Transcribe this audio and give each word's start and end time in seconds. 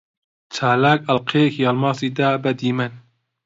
چالاک 0.55 0.99
ئەڵقەیەکی 1.07 1.65
ئەڵماسی 1.67 2.09
دا 2.17 2.29
بە 2.43 2.51
دیمەن. 2.59 2.93